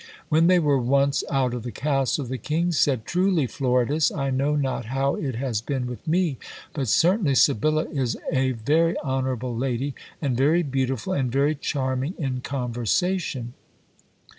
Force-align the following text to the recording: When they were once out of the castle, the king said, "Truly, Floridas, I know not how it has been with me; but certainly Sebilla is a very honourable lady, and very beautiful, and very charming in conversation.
When 0.29 0.47
they 0.47 0.57
were 0.57 0.81
once 0.81 1.23
out 1.29 1.53
of 1.53 1.61
the 1.61 1.71
castle, 1.71 2.25
the 2.25 2.39
king 2.39 2.71
said, 2.71 3.05
"Truly, 3.05 3.45
Floridas, 3.45 4.11
I 4.11 4.31
know 4.31 4.55
not 4.55 4.85
how 4.85 5.13
it 5.15 5.35
has 5.35 5.61
been 5.61 5.85
with 5.85 6.07
me; 6.07 6.39
but 6.73 6.87
certainly 6.87 7.35
Sebilla 7.35 7.85
is 7.87 8.17
a 8.31 8.53
very 8.53 8.97
honourable 9.01 9.55
lady, 9.55 9.93
and 10.19 10.35
very 10.35 10.63
beautiful, 10.63 11.13
and 11.13 11.31
very 11.31 11.53
charming 11.53 12.15
in 12.17 12.41
conversation. 12.41 13.53